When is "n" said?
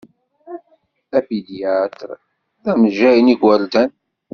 3.21-3.33